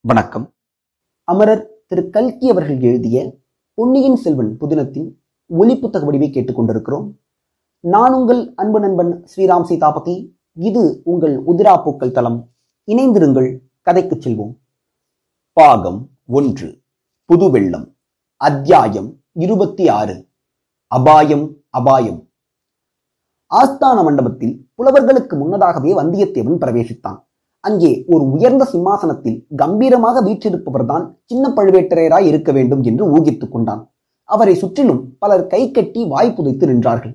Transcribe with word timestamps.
வணக்கம். 0.00 0.54
அமரர் 1.24 1.70
திரு. 1.86 2.10
கல்கி 2.10 2.50
அவர்கள் 2.50 2.80
எழுதிய 2.80 3.34
பொன்னியின் 3.74 4.16
செல்வன் 4.16 4.56
புதினத்தின் 4.60 5.12
ஒலி 5.46 5.78
புத்தக 5.78 6.04
வடிவை 6.04 6.30
கேட்டுக்கொண்டிருக்கிறோம். 6.30 7.12
நான் 7.80 8.12
உங்கள் 8.12 8.52
அன்பு 8.54 8.80
நண்பன் 8.80 9.26
ஸ்ரீராம் 9.36 9.62
சீதாபதி. 9.62 10.38
இது 10.52 11.00
உங்கள் 11.04 11.44
உதிரா 11.44 11.84
பூக்கள் 11.84 12.10
தளம். 12.10 12.50
இணைந்திருங்கள் 12.86 13.58
கதைக்கு 13.80 14.16
செல்வோம். 14.16 14.54
பாகம் 15.52 16.10
ஒன்று 16.26 16.80
புது 17.24 17.50
வெள்ளம் 17.50 17.96
அத்தியாயம் 18.36 19.22
இருபத்தி 19.32 19.88
ஆறு 19.88 20.28
அபாயம் 20.86 21.56
அபாயம். 21.70 22.28
ஆஸ்தான 23.54 24.04
மண்டபத்தில் 24.04 24.70
புலவர்களுக்கு 24.74 25.38
முன்னதாகவே 25.38 25.94
வந்தியத்தேவன் 25.94 26.60
பிரவேசித்தான். 26.60 27.27
அங்கே 27.60 28.04
ஒரு 28.06 28.30
உயர்ந்த 28.30 28.64
சிம்மாசனத்தில் 28.64 29.46
கம்பீரமாக 29.56 30.20
வீற்றிருப்பவர்தான் 30.22 31.04
சின்ன 31.24 31.48
பழுவேட்டரையராய் 31.48 32.26
இருக்க 32.26 32.52
வேண்டும் 32.52 32.82
என்று 32.82 33.04
ஊகித்துக் 33.10 33.52
கொண்டான். 33.52 33.90
அவரை 34.24 34.54
சுற்றிலும் 34.54 35.16
பலர் 35.18 35.46
கை 35.46 35.70
கட்டி 35.70 36.06
வாய் 36.06 36.34
புதைத்து 36.34 36.66
நின்றார்கள். 36.66 37.14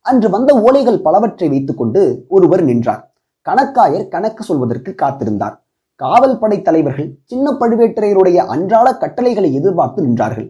அன்று 0.00 0.30
வந்த 0.30 0.54
ஓலைகள் 0.54 1.02
பலவற்றை 1.02 1.48
வைத்துக்கொண்டு 1.48 2.24
ஒருவர் 2.28 2.62
நின்றார். 2.62 3.12
கணக்காயர் 3.42 4.08
கணக்கு 4.08 4.44
சொல்வதற்கு 4.44 4.94
காத்திருந்தார். 5.02 5.56
காவல் 5.94 6.38
படை 6.38 6.62
தலைவர்கள் 6.62 7.18
சின்ன 7.24 7.50
பழுவேட்டரையருடைய 7.50 8.36
அன்றாட 8.36 8.96
கட்டளைகளை 8.96 9.54
எதிர்பார்த்து 9.54 10.06
நின்றார்கள். 10.06 10.48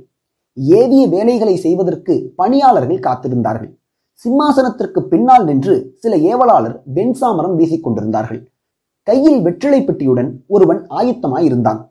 ஏவிய 0.56 1.08
வேலைகளை 1.08 1.56
செய்வதற்கு 1.56 2.32
பணியாளர்கள் 2.36 2.98
காத்திருந்தார்கள். 2.98 3.72
சிம்மாசனத்திற்கு 4.20 5.00
பின்னால் 5.00 5.44
நின்று 5.44 5.94
சில 5.98 6.16
ஏவலாளர் 6.16 6.76
வெண்சாமரம் 6.94 7.54
வீசிக் 7.54 7.84
கொண்டிருந்தார்கள் 7.84 8.51
கையில் 9.02 9.42
வெற்றிலை 9.42 9.80
பெட்டியுடன் 9.82 10.30
ஒருவன் 10.46 10.86
ஆயத்தமாயிருந்தான். 10.90 11.90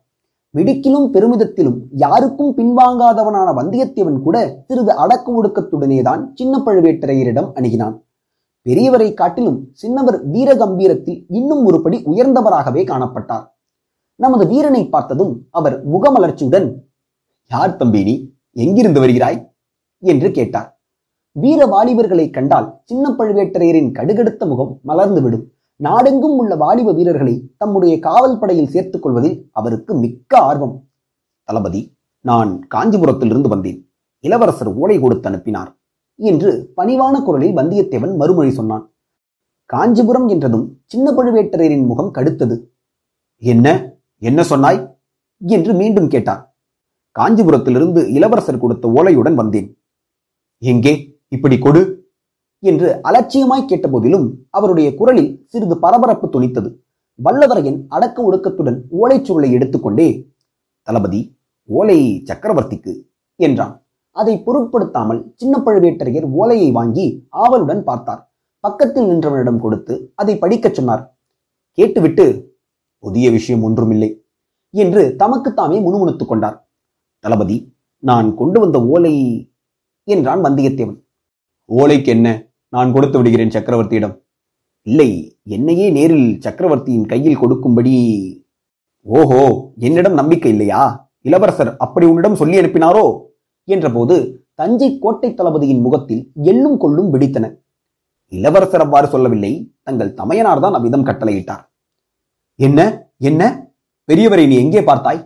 மிடுக்கிலும் 0.57 1.09
பெருமிதத்திலும் 1.13 1.77
யாருக்கும் 1.91 2.57
பின்வாங்காதவனான 2.57 3.49
வந்தியத்தேவன் 3.53 4.19
கூட 4.19 4.63
சிறிது 4.67 4.95
அடக்க 4.95 5.43
ஒடுக்கத்துடனேதான் 5.43 6.25
சின்ன 6.33 6.61
பழுவேட்டரையரிடம் 6.65 7.51
அணுகினான். 7.55 8.01
பெரியவரை 8.69 9.13
காட்டிலும் 9.13 9.73
சின்னவர் 9.81 10.19
வீரகம்பீரத்தில் 10.33 11.25
இன்னும் 11.27 11.71
ஒருபடி 11.71 11.97
உயர்ந்தவராகவே 12.05 12.83
காணப்பட்டார். 12.83 13.45
நமது 14.15 14.47
வீரனை 14.47 14.89
பார்த்ததும் 14.89 15.47
அவர் 15.49 15.87
முகமலர்ச்சியுடன் 15.89 16.73
யார் 17.49 17.75
தம்பி 17.75 18.03
நீ 18.03 18.33
எங்கிருந்து 18.51 18.99
வருகிறாய்? 18.99 19.49
என்று 19.99 20.31
கேட்டார். 20.31 20.81
வீர 21.31 21.65
வாலிபர்களை 21.65 22.29
கண்டால் 22.29 22.81
சின்ன 22.85 23.09
பழுவேட்டரையரின் 23.09 23.91
கடுகடுத்த 23.91 24.47
முகம் 24.47 24.79
மலர்ந்துவிடும். 24.87 25.43
நாடெங்கும் 25.81 26.37
உள்ள 26.37 26.55
வாலிப 26.55 26.93
வீரர்களை 26.93 27.53
தம்முடைய 27.57 27.99
காவல் 27.99 28.39
படையில் 28.39 28.67
சேர்த்துக் 28.67 29.01
கொள்வதில் 29.01 29.49
அவருக்கு 29.51 29.95
மிக்க 29.95 30.37
ஆர்வம். 30.37 30.89
தளபதி 31.43 31.97
நான் 32.19 32.67
காஞ்சிபுரத்திலிருந்து 32.75 33.47
வந்தேன். 33.47 33.91
இளவரசர் 34.19 34.75
ஓலை 34.75 34.99
கொடுத்து 34.99 35.29
அனுப்பினார் 35.29 35.79
என்று 36.15 36.73
பணிவான 36.77 37.23
குரலில் 37.23 37.55
வந்தியத்தேவன் 37.55 38.15
மறுமொழி 38.15 38.51
சொன்னான். 38.51 38.93
காஞ்சிபுரம் 39.65 40.27
என்றதும் 40.27 40.81
சின்ன 40.85 41.11
பழுவேட்டரையரின் 41.11 41.85
முகம் 41.85 42.13
கடுத்தது. 42.13 42.67
என்ன? 43.37 43.95
என்ன 44.17 44.43
சொன்னாய்? 44.43 44.97
என்று 45.47 45.73
மீண்டும் 45.73 46.07
கேட்டார். 46.07 46.55
காஞ்சிபுரத்திலிருந்து 47.19 48.07
இளவரசர் 48.07 48.59
கொடுத்த 48.59 48.91
ஓலையுடன் 48.95 49.33
வந்தேன். 49.33 49.83
எங்கே? 50.57 51.19
இப்படி 51.27 51.57
கொடு. 51.57 52.00
என்று 52.63 52.99
அலட்சியமாய் 53.03 53.69
கேட்டபோதிலும் 53.69 54.27
அவருடைய 54.49 54.95
குரலில் 54.95 55.45
சிறிது 55.45 55.79
பரபரப்பு 55.79 56.27
துணித்தது 56.27 56.79
வல்லவரையன் 57.19 57.79
அடக்க 57.87 58.17
ஒடுக்கத்துடன் 58.31 58.81
ஓலைச்சுருளை 59.01 59.51
எடுத்துக்கொண்டே 59.51 60.33
தளபதி 60.81 61.39
ஓலை 61.69 62.23
சக்கரவர்த்திக்கு 62.25 62.93
என்றான். 63.35 63.85
அதை 64.11 64.37
பொருட்படுத்தாமல் 64.37 65.33
சின்ன 65.35 65.61
பழுவேட்டரையர் 65.65 66.27
ஓலையை 66.31 66.71
வாங்கி 66.71 67.05
ஆவலுடன் 67.29 67.83
பார்த்தார். 67.83 68.33
பக்கத்தில் 68.59 69.03
நின்றவனிடம் 69.03 69.59
கொடுத்து 69.59 70.11
அதை 70.15 70.37
படிக்கச் 70.37 70.73
சொன்னார். 70.73 71.03
கேட்டுவிட்டு 71.71 72.55
புதிய 72.97 73.31
விஷயம் 73.31 73.63
ஒன்றுமில்லை 73.63 74.09
என்று 74.69 75.15
தமக்குத்தாமே 75.19 75.81
முணுமுணுத்துக் 75.81 76.27
கொண்டார். 76.27 76.57
தளபதி 77.19 77.57
நான் 77.97 78.35
கொண்டு 78.35 78.59
வந்த 78.59 78.77
ஓலை 78.85 79.13
என்றான் 80.03 80.43
வந்தியத்தேவன். 80.43 80.99
ஓலைக்கு 81.69 82.05
என்ன? 82.05 82.27
நான் 82.73 82.93
கொடுத்து 82.95 83.17
விடுகிறேன் 83.17 83.55
சக்கரவர்த்தியிடம். 83.55 84.15
இல்லை 84.87 85.09
என்னையே 85.55 85.87
நேரில் 85.89 86.29
சக்கரவர்த்தியின் 86.45 87.09
கையில் 87.11 87.41
கொடுக்கும்படி. 87.41 87.95
ஓஹோ 89.05 89.41
என்னிடம் 89.77 90.19
நம்பிக்கை 90.19 90.51
இல்லையா? 90.51 90.83
இளவரசர் 91.21 91.71
அப்படி 91.77 92.05
உன்னிடம் 92.11 92.39
சொல்லி 92.41 92.59
அனுப்பினாரோ? 92.61 93.05
என்றபோது 93.67 94.15
தஞ்சை 94.55 94.89
கோட்டை 94.99 95.29
தளபதியின் 95.33 95.83
முகத்தில் 95.85 96.23
எள்ளும் 96.51 96.77
கொள்ளும் 96.77 97.09
வெடித்தன. 97.13 97.45
இளவரசர் 98.31 98.83
அவ்வாறு 98.85 99.07
சொல்லவில்லை. 99.07 99.53
தங்கள் 99.83 100.15
தமையனார் 100.19 100.63
தான் 100.65 100.77
அவ்விதம் 100.77 101.07
கட்டளையிட்டார். 101.09 101.63
என்ன 102.59 102.79
என்ன? 103.29 103.41
பெரியவரை 104.09 104.45
நீ 104.47 104.55
எங்கே 104.55 104.81
பார்த்தாய்? 104.81 105.21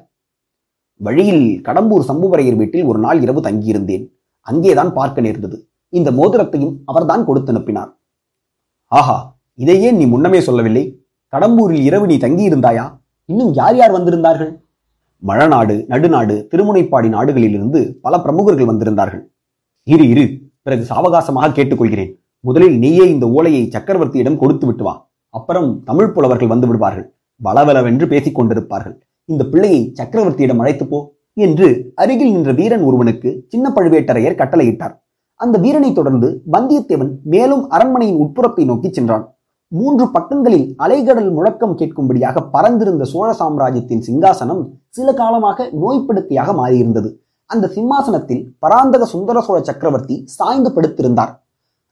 வழியில் 1.01 1.45
கடம்பூர் 1.67 2.09
சம்புவரையர் 2.09 2.59
வீட்டில் 2.61 2.89
ஒரு 2.89 2.99
நாள் 2.99 3.21
இரவு 3.21 3.41
தங்கியிருந்தேன். 3.41 4.05
அங்கேதான் 4.47 4.91
பார்க்க 4.93 5.21
நேர்ந்தது. 5.21 5.57
இந்த 5.89 6.11
மோதிரத்தையும் 6.11 6.75
அவர்தான் 6.85 7.25
கொடுத்து 7.25 7.51
அனுப்பினார். 7.51 7.91
ஆஹா 8.91 9.17
இதையே 9.53 9.91
நீ 9.91 10.05
முன்னமே 10.05 10.39
சொல்லவில்லை? 10.39 10.83
கடம்பூரில் 11.33 11.81
இரவு 11.81 12.05
நீ 12.07 12.15
தங்கியிருந்தாயா? 12.15 12.85
இன்னும் 13.25 13.53
யார் 13.53 13.75
யார் 13.75 13.91
வந்திருந்தார்கள்? 13.91 14.51
மழநாடு 15.23 15.75
நடுநாடு 15.87 16.47
திருமுனைப்பாடி 16.51 17.09
நாடுகளிலிருந்து 17.09 17.99
பல 18.01 18.19
பிரமுகர்கள் 18.19 18.69
வந்திருந்தார்கள். 18.71 19.23
இரு 19.83 20.09
இரு 20.09 20.25
பிறகு 20.61 20.83
சாவகாசமாக 20.83 21.49
கேட்டுக்கொள்கிறேன். 21.53 22.11
முதலில் 22.39 22.77
நீயே 22.77 23.09
இந்த 23.09 23.27
ஓலையை 23.27 23.69
சக்கரவர்த்தியிடம் 23.75 24.37
கொடுத்து 24.37 24.65
விட்டு 24.65 24.83
வா. 24.83 25.09
அப்புறம் 25.29 25.83
தமிழ் 25.83 26.11
புலவர்கள் 26.11 26.47
வந்து 26.47 26.67
விடுவார்கள். 26.67 27.07
வளவளவென்று 27.41 28.07
பேசிக் 28.07 28.37
கொண்டிருப்பார்கள். 28.39 28.95
இந்த 29.25 29.43
பிள்ளையை 29.45 29.93
சக்கரவர்த்தியிடம் 29.99 30.59
அழைத்து 30.59 30.87
போ 30.87 30.99
என்று 31.33 31.93
அருகில் 31.95 32.31
நின்ற 32.31 32.51
வீரன் 32.51 32.81
ஒருவனுக்கு 32.81 33.45
சின்ன 33.47 33.69
பழுவேட்டரையர் 33.69 34.39
கட்டளையிட்டார். 34.41 34.95
அந்த 35.39 35.55
வீரனை 35.57 35.89
தொடர்ந்து 35.93 36.27
வந்தியத்தேவன் 36.51 37.11
மேலும் 37.33 37.63
அரண்மனையின் 37.69 38.19
உட்புறத்தை 38.23 38.65
நோக்கி 38.65 38.89
சென்றான். 38.89 39.25
மூன்று 39.71 40.05
பக்கங்களில் 40.11 40.67
அலைகடல் 40.83 41.29
முழக்கம் 41.31 41.77
கேட்கும்படியாக 41.77 42.43
பறந்திருந்த 42.53 43.03
சோழ 43.03 43.29
சாம்ராஜ்யத்தின் 43.33 44.03
சிங்காசனம் 44.07 44.61
சில 44.89 45.07
காலமாக 45.13 45.67
நோய்ப்படுத்தியாக 45.81 46.53
மாறியிருந்தது. 46.53 47.09
அந்த 47.49 47.65
சிம்மாசனத்தில் 47.67 48.43
பராந்தக 48.59 49.05
சுந்தர 49.05 49.41
சோழ 49.41 49.57
சக்கரவர்த்தி 49.61 50.15
சாய்ந்து 50.25 50.69
படுத்திருந்தார். 50.75 51.33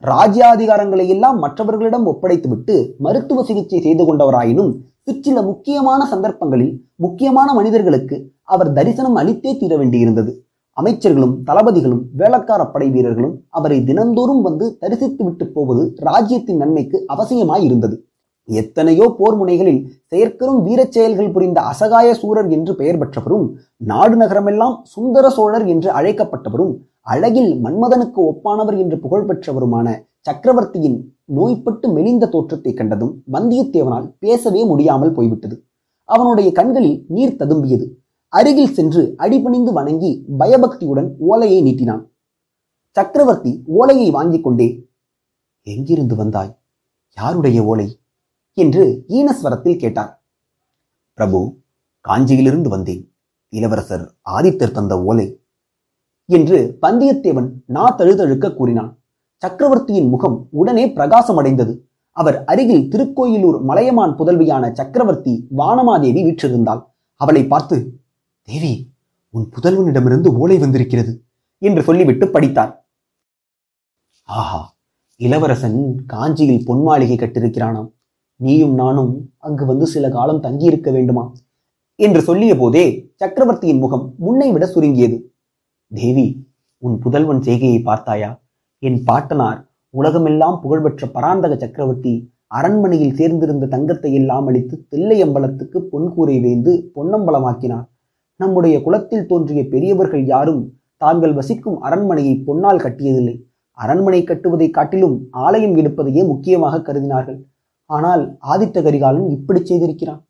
ராஜ்யாதிகாரங்களை 0.04 1.06
எல்லாம் 1.08 1.38
மற்றவர்களிடம் 1.40 2.08
ஒப்படைத்துவிட்டு 2.12 2.76
மருத்துவ 2.98 3.44
சிகிச்சை 3.44 3.80
செய்து 3.82 4.04
கொண்டவராயினும் 4.06 4.72
சிற்சில 5.02 5.38
முக்கியமான 5.42 6.02
சந்தர்ப்பங்களில் 6.06 6.74
முக்கியமான 6.96 7.50
மனிதர்களுக்கு 7.54 8.18
அவர் 8.44 8.74
தரிசனம் 8.74 9.16
அளித்தே 9.16 9.52
தீர 9.58 9.74
வேண்டியிருந்தது. 9.78 10.32
அமைச்சர்களும் 10.78 11.36
தளபதிகளும் 11.48 12.04
வேளக்கார 12.20 12.62
படை 12.72 12.88
வீரர்களும் 12.90 13.36
அவரை 13.58 13.78
தினந்தோறும் 13.84 14.42
வந்து 14.42 14.66
தரிசித்து 14.80 15.24
விட்டு 15.24 15.46
போவது 15.48 15.84
ராஜ்யத்தின் 16.08 16.62
நன்மைக்கு 16.64 16.98
அவசியமாயிருந்தது. 17.16 17.96
எத்தனையோ 18.50 19.06
போர் 19.18 19.38
முனைகளில் 19.40 19.82
செயற்கரும் 20.12 20.62
வீரச் 20.64 20.96
செயல்கள் 20.96 21.32
புரிந்த 21.32 21.60
அசகாய 21.72 22.08
சூரர் 22.14 22.50
என்று 22.50 22.74
பெயர் 22.76 23.00
பெற்றவரும் 23.02 23.46
நாடு 23.90 24.16
நகரமெல்லாம் 24.16 24.76
சுந்தர 24.94 25.30
சோழர் 25.30 25.66
என்று 25.68 25.90
அழைக்கப்பட்டவரும் 25.92 26.74
அழகில் 27.14 27.52
மன்மதனுக்கு 27.64 28.20
ஒப்பானவர் 28.32 28.78
என்று 28.84 28.98
புகழ் 29.00 29.28
பெற்றவருமான 29.30 29.88
சக்கரவர்த்தியின் 30.28 31.00
நோய்பட்டு 31.38 31.88
மெலிந்த 31.96 32.26
தோற்றத்தை 32.28 32.72
கண்டதும் 32.74 33.14
வந்தியத்தேவனால் 33.32 34.08
பேசவே 34.20 34.62
முடியாமல் 34.66 35.16
போய்விட்டது. 35.18 35.56
அவனுடைய 36.10 36.50
கண்களில் 36.52 36.98
நீர் 37.08 37.38
ததும்பியது. 37.42 37.86
அருகில் 38.34 38.74
சென்று 38.74 39.14
அடிபணிந்து 39.18 39.74
வணங்கி 39.74 40.26
பயபக்தியுடன் 40.38 41.16
ஓலையை 41.20 41.60
நீட்டினான். 41.64 42.04
சக்கரவர்த்தி 42.92 43.64
ஓலையை 43.66 44.12
வாங்கிக் 44.12 44.44
கொண்டே 44.44 44.90
எங்கிருந்து 45.62 46.16
வந்தாய்? 46.16 46.60
யாருடைய 47.16 47.64
ஓலை? 47.64 48.00
என்று 48.54 49.06
ஈனஸ்வரத்தில் 49.08 49.78
கேட்டார். 49.78 50.24
பிரபு 51.14 51.58
காஞ்சியிலிருந்து 52.08 52.68
வந்தேன். 52.68 53.14
இளவரசர் 53.50 54.14
ஆதித்தர் 54.30 54.72
தந்த 54.72 55.04
ஓலை 55.04 55.40
என்று 56.26 56.78
வந்தியத்தேவன் 56.82 57.50
நா 57.66 57.96
தழுதழுக்க 57.98 58.56
கூறினான். 58.56 59.00
சக்கரவர்த்தியின் 59.38 60.10
முகம் 60.10 60.48
உடனே 60.52 60.88
பிரகாசமடைந்தது. 60.88 61.80
அவர் 62.10 62.46
அருகில் 62.46 62.88
திருக்கோயிலூர் 62.88 63.62
மலையமான் 63.62 64.16
புதல்வியான 64.16 64.72
சக்கரவர்த்தி 64.72 65.48
வானமாதேவி 65.58 66.24
வீற்றிருந்தாள். 66.24 66.84
அவளை 67.16 67.48
பார்த்து 67.48 68.02
தேவி 68.48 68.72
உன் 69.30 69.46
புதல்வனிடமிருந்து 69.54 70.30
ஓலை 70.36 70.58
வந்திருக்கிறது 70.58 71.12
என்று 71.62 71.82
சொல்லிவிட்டு 71.84 72.28
படித்தார் 72.28 72.74
ஆஹா 74.30 74.62
இளவரசன் 75.20 75.80
காஞ்சியில் 76.06 76.66
பொன் 76.66 76.82
மாளிகை 76.82 77.18
கட்டிருக்கிறானாம். 77.18 77.90
நீயும் 78.40 78.74
நானும் 78.74 79.12
அங்கு 79.38 79.66
வந்து 79.66 79.86
சில 79.86 80.10
காலம் 80.10 80.40
தங்கியிருக்க 80.40 80.92
வேண்டுமா? 80.92 81.24
என்று 81.96 82.22
சொல்லிய 82.22 82.58
போதே 82.58 82.86
சக்கரவர்த்தியின் 83.16 83.80
முகம் 83.80 84.06
முன்னை 84.18 84.52
விட 84.52 84.66
சுருங்கியது. 84.66 85.18
தேவி 85.88 86.28
உன் 86.78 86.98
புதல்வன் 87.00 87.42
செய்கையை 87.42 87.80
பார்த்தாயா? 87.82 88.32
என் 88.80 89.00
பாட்டனார் 89.04 89.60
உலகமெல்லாம் 89.90 90.60
புகழ்பெற்ற 90.62 91.08
பராந்தக 91.08 91.54
சக்கரவர்த்தி 91.58 92.14
அரண்மனையில் 92.48 93.16
சேர்ந்திருந்த 93.16 93.68
தங்கத்தை 93.68 94.14
எல்லாம் 94.14 94.48
அளித்து 94.48 94.76
தில்லையம்பலத்துக்கு 94.92 95.80
பொன்கூரை 95.92 96.36
வேந்து 96.42 96.72
பொன்னம்பலமாக்கினார். 96.96 97.88
நம்முடைய 98.36 98.82
குலத்தில் 98.82 99.26
தோன்றிய 99.26 99.68
பெரியவர்கள் 99.68 100.26
யாரும் 100.26 100.74
தாங்கள் 100.98 101.34
வசிக்கும் 101.34 101.82
அரண்மனையை 101.82 102.44
பொன்னால் 102.48 102.84
கட்டியதில்லை. 102.86 103.36
அரண்மனை 103.72 104.24
கட்டுவதை 104.24 104.70
காட்டிலும் 104.70 105.28
ஆலயம் 105.32 105.76
எடுப்பதையே 105.76 106.26
முக்கியமாக 106.26 106.78
கருதினார்கள். 106.78 107.40
ஆனால் 107.86 108.38
ஆதித்த 108.48 108.84
கரிகாலன் 108.84 109.30
இப்படி 109.30 109.60
செய்திருக்கிறான். 109.60 110.22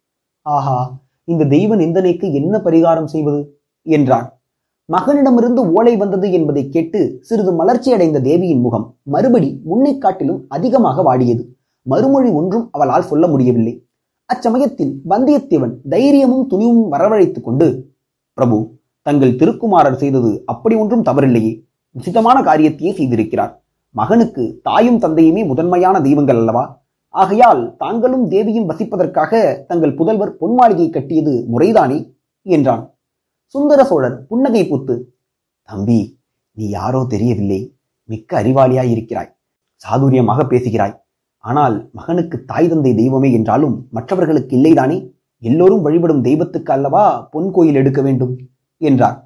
ஆஹா 0.42 1.02
இந்த 1.24 1.44
தெய்வ 1.46 1.76
நிந்தனைக்கு 1.76 2.34
என்ன 2.34 2.58
பரிகாரம் 2.58 3.06
செய்வது? 3.06 3.62
என்றான். 3.82 4.42
மகனிடமிருந்து 4.90 5.72
ஓலை 5.72 5.98
வந்தது 5.98 6.32
என்பதை 6.32 6.70
கேட்டு 6.70 7.18
சிறிது 7.22 7.54
மலர்ச்சி 7.54 7.94
அடைந்த 7.94 8.20
தேவியின் 8.20 8.60
முகம் 8.60 8.96
மறுபடி 9.04 9.62
முன்னை 9.64 9.98
காட்டிலும் 9.98 10.46
அதிகமாக 10.48 11.04
வாடியது. 11.04 11.44
மறுமொழி 11.82 12.30
ஒன்றும் 12.30 12.68
அவளால் 12.72 13.04
சொல்ல 13.04 13.28
முடியவில்லை. 13.28 13.88
அச்சமயத்தில் 14.30 14.94
வந்தியத்தேவன் 15.10 15.74
தைரியமும் 15.90 16.48
துணிவும் 16.48 16.92
வரவழைத்துக் 16.92 17.44
கொண்டு 17.44 17.93
பிரபு 18.34 18.80
தங்கள் 19.02 19.36
திருக்குமாரர் 19.36 19.96
செய்தது 19.96 20.44
அப்படி 20.46 20.76
ஒன்றும் 20.76 21.04
தவறில்லையே. 21.04 21.66
உசிதமான 21.92 22.38
காரியத்தையே 22.44 22.92
செய்திருக்கிறார். 22.94 23.62
மகனுக்கு 23.90 24.60
தாயும் 24.64 25.00
தந்தையுமே 25.00 25.46
முதன்மையான 25.46 26.02
தெய்வங்கள் 26.02 26.36
அல்லவா? 26.36 26.82
ஆகையால் 27.10 27.76
தாங்களும் 27.78 28.28
தேவியும் 28.28 28.70
வசிப்பதற்காக 28.70 29.66
தங்கள் 29.66 29.96
புதல்வர் 29.96 30.38
பொன்மாளிகை 30.40 30.90
கட்டியது 30.90 31.46
முறைதானே? 31.54 32.16
என்றான். 32.42 32.98
சுந்தர 33.46 33.84
சோழர் 33.84 34.26
புன்னகை 34.28 34.68
பூத்து 34.68 35.16
தம்பி 35.64 36.20
நீ 36.52 36.70
யாரோ 36.70 37.06
தெரியவில்லை. 37.10 37.78
மிக்க 38.04 38.42
அறிவாளியாய் 38.42 38.90
இருக்கிறாய் 38.90 39.36
சாதுரியமாக 39.82 40.48
பேசுகிறாய். 40.48 40.96
ஆனால் 41.38 41.90
மகனுக்கு 41.92 42.46
தாய் 42.46 42.70
தந்தை 42.70 42.96
தெய்வமே 42.96 43.32
என்றாலும் 43.32 43.88
மற்றவர்களுக்கு 43.92 44.58
இல்லைதானே? 44.58 45.13
எல்லோரும் 45.44 45.82
வழிபடும் 45.82 46.22
தெய்வத்துக்கு 46.22 46.72
அல்லவா 46.74 47.06
பொன் 47.34 47.50
கோயில் 47.52 47.80
எடுக்க 47.82 48.00
வேண்டும்? 48.02 48.34
என்றார். 48.82 49.18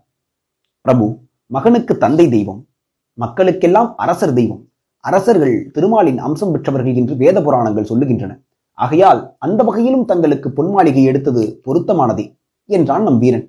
பிரபு 0.85 1.05
மகனுக்கு 1.51 1.93
தந்தை 1.97 2.25
தெய்வம் 2.29 2.61
மக்களுக்கெல்லாம் 3.17 3.89
அரசர் 3.95 4.33
தெய்வம். 4.33 4.63
அரசர்கள் 5.03 5.55
திருமாலின் 5.71 6.19
அம்சம் 6.19 6.51
பெற்றவர்கள் 6.51 6.97
என்று 7.01 7.15
வேத 7.15 7.37
புராணங்கள் 7.41 7.89
சொல்லுகின்றன. 7.89 8.31
ஆகையால் 8.77 9.21
அந்த 9.37 9.61
வகையிலும் 9.63 10.05
தங்களுக்கு 10.05 10.47
பொன்மாளிகை 10.49 11.03
எடுத்தது 11.03 11.43
பொருத்தமானதே 11.65 12.25
என்றான் 12.69 13.03
நம் 13.03 13.19
வீரன். 13.19 13.45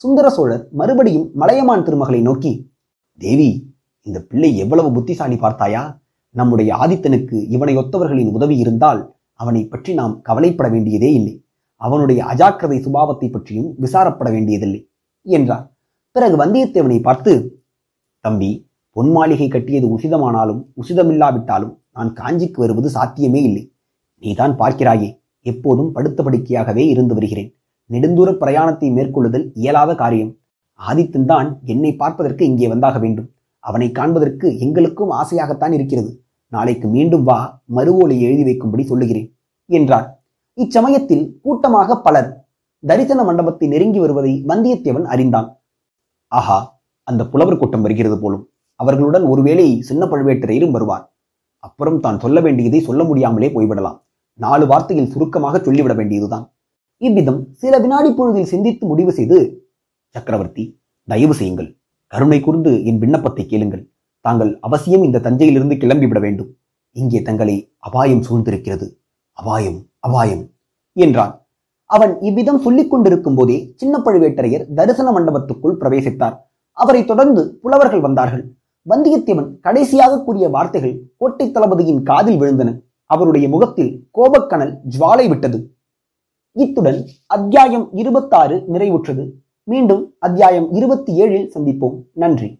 சுந்தர 0.00 0.26
சோழர் 0.30 0.62
மறுபடியும் 0.72 1.26
மலையமான் 1.34 1.82
திருமகளை 1.82 2.20
நோக்கி 2.20 2.52
தேவி 3.18 3.50
இந்த 4.06 4.18
பிள்ளை 4.22 4.50
எவ்வளவு 4.56 4.90
புத்திசாலி 4.92 5.36
பார்த்தாயா? 5.36 5.82
நம்முடைய 6.34 6.70
ஆதித்தனுக்கு 6.76 7.36
இவனை 7.48 7.74
ஒத்தவர்களின் 7.76 8.32
உதவி 8.32 8.56
இருந்தால் 8.56 9.00
அவனை 9.40 9.62
பற்றி 9.72 9.92
நாம் 9.94 10.14
கவலைப்பட 10.28 10.68
வேண்டியதே 10.68 11.10
இல்லை. 11.12 11.34
அவனுடைய 11.80 12.20
அஜாக்கிரதை 12.32 12.78
சுபாவத்தை 12.86 13.28
பற்றியும் 13.30 13.70
விசாரப்பட 13.84 14.28
வேண்டியதில்லை 14.30 14.80
என்றார் 15.26 15.66
பிறகு 16.16 16.36
வந்தியத்தேவனை 16.42 16.98
பார்த்து 17.00 17.32
தம்பி 18.24 18.50
பொன் 18.96 19.10
மாளிகை 19.10 19.48
கட்டியது 19.48 19.86
உசிதமானாலும் 19.96 20.60
உசிதமில்லாவிட்டாலும் 20.82 21.74
நான் 21.96 22.10
காஞ்சிக்கு 22.12 22.58
வருவது 22.62 22.88
சாத்தியமே 22.96 23.40
இல்லை. 23.48 23.62
நீதான் 24.22 24.54
பார்க்கிறாயே 24.58 25.08
எப்போதும் 25.46 25.90
படுத்த 25.92 26.22
படுக்கையாகவே 26.22 26.84
இருந்து 26.92 27.14
வருகிறேன். 27.14 27.50
நெடுந்தூர 27.90 28.30
பிரயாணத்தை 28.42 28.88
மேற்கொள்ளுதல் 28.90 29.46
இயலாத 29.54 29.90
காரியம். 29.94 30.32
ஆதித்தன் 30.80 31.28
தான் 31.32 31.48
என்னை 31.64 31.92
பார்ப்பதற்கு 31.96 32.42
இங்கே 32.50 32.68
வந்தாக 32.72 32.98
வேண்டும். 32.98 33.28
அவனை 33.64 33.88
காண்பதற்கு 33.92 34.46
எங்களுக்கும் 34.58 35.14
ஆசையாகத்தான் 35.20 35.74
இருக்கிறது. 35.78 36.10
நாளைக்கு 36.52 36.86
மீண்டும் 36.88 37.24
வா 37.28 37.38
மறுவோலை 37.76 38.16
எழுதி 38.26 38.44
வைக்கும்படி 38.48 38.84
சொல்லுகிறேன் 38.84 39.28
என்றார் 39.70 40.08
இச்சமயத்தில் 40.58 41.24
கூட்டமாக 41.42 41.96
பலர் 42.00 42.30
தரிசன 42.88 43.20
மண்டபத்தை 43.24 43.66
நெருங்கி 43.68 43.98
வருவதை 43.98 44.32
வந்தியத்தேவன் 44.50 45.06
அறிந்தான். 45.14 45.48
ஆஹா 46.28 46.58
அந்த 47.08 47.22
புலவர் 47.32 47.60
கூட்டம் 47.60 47.84
வருகிறது 47.86 48.16
போலும். 48.18 48.44
அவர்களுடன் 48.80 49.24
ஒருவேளை 49.32 49.66
சின்ன 49.88 50.06
பழுவேட்டரையரும் 50.06 50.70
வருவார். 50.70 51.04
அப்புறம் 51.58 52.00
தான் 52.00 52.20
சொல்ல 52.20 52.38
வேண்டியதை 52.40 52.80
சொல்ல 52.80 53.04
முடியாமலே 53.04 53.48
போய்விடலாம். 53.56 53.98
நாலு 54.34 54.66
வார்த்தையில் 54.66 55.10
சுருக்கமாக 55.12 55.58
சொல்லிவிட 55.66 55.94
வேண்டியதுதான். 55.94 56.44
இவ்விதம் 56.98 57.40
சில 57.62 57.74
வினாடி 57.78 58.10
பொழுதில் 58.12 58.50
சிந்தித்து 58.52 58.86
முடிவு 58.86 59.12
செய்து 59.12 59.38
சக்கரவர்த்தி 60.14 60.64
தயவு 61.08 61.34
செய்யுங்கள். 61.34 61.68
கருணை 62.12 62.38
கூர்ந்து 62.40 62.84
என் 62.84 62.98
விண்ணப்பத்தை 62.98 63.44
கேளுங்கள். 63.46 63.84
தாங்கள் 64.20 64.58
அவசியம் 64.60 65.02
இந்த 65.02 65.22
தஞ்சையிலிருந்து 65.26 65.76
கிளம்பிவிட 65.82 66.20
வேண்டும். 66.20 66.50
இங்கே 66.96 67.20
தங்களை 67.22 67.56
அபாயம் 67.78 68.24
சூழ்ந்திருக்கிறது. 68.28 68.86
அபாயம் 69.40 69.86
அபாயம் 69.98 70.50
என்றான். 70.92 71.46
அவன் 71.84 72.20
இவ்விதம் 72.20 72.58
சொல்லிக் 72.58 72.90
கொண்டிருக்கும் 72.90 73.34
போதே 73.34 73.72
சின்ன 73.76 73.98
பழுவேட்டரையர் 73.98 74.74
தரிசன 74.74 75.10
மண்டபத்துக்குள் 75.10 75.78
பிரவேசித்தார். 75.80 76.36
அவரை 76.70 77.04
தொடர்ந்து 77.04 77.58
புலவர்கள் 77.62 78.00
வந்தார்கள். 78.00 78.52
வந்தியத்தேவன் 78.88 79.58
கடைசியாக 79.60 80.22
கூறிய 80.22 80.48
வார்த்தைகள் 80.48 81.02
கோட்டை 81.16 81.50
தளபதியின் 81.50 82.02
காதில் 82.02 82.40
விழுந்தன. 82.40 82.80
அவருடைய 83.04 83.48
முகத்தில் 83.48 84.08
கோபக்கனல் 84.14 84.76
ஜுவாலை 84.98 85.28
விட்டது. 85.28 85.74
இத்துடன் 86.52 87.08
அத்தியாயம் 87.26 87.88
இருபத்தாறு 87.92 88.64
நிறைவுற்றது. 88.72 89.30
மீண்டும் 89.62 90.14
அத்தியாயம் 90.18 90.72
இருபத்தி 90.72 91.22
ஏழில் 91.22 91.50
சந்திப்போம். 91.54 92.02
நன்றி. 92.12 92.59